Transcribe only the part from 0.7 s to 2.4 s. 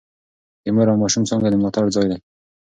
مور او ماشوم څانګه د ملاتړ ځای دی.